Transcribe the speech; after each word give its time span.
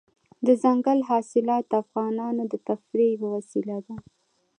دځنګل 0.45 0.99
حاصلات 1.09 1.63
د 1.67 1.73
افغانانو 1.83 2.43
د 2.51 2.53
تفریح 2.67 3.11
یوه 3.15 3.29
وسیله 3.37 3.77
ده. 3.85 3.95